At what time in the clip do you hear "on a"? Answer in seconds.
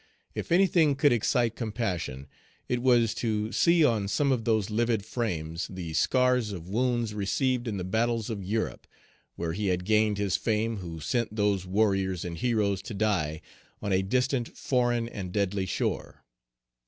13.79-14.01